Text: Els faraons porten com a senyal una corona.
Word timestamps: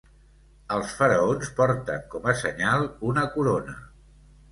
Els 0.77 0.93
faraons 1.01 1.51
porten 1.59 2.01
com 2.13 2.25
a 2.31 2.35
senyal 2.39 2.87
una 3.11 3.27
corona. 3.37 3.77